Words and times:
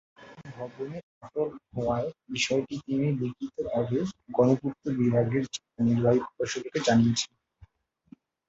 ভবনে 0.51 0.97
ফাটল 1.11 1.49
হওয়ার 1.73 2.05
বিষয়টি 2.29 2.75
তিনি 2.85 3.07
লিখিতভাবে 3.19 3.99
গণপূর্ত 4.35 4.83
বিভাগের 4.99 5.43
জেলা 5.53 5.79
নির্বাহী 5.87 6.19
প্রকৌশলীকে 6.25 6.79
জানিয়েছেন। 6.87 7.31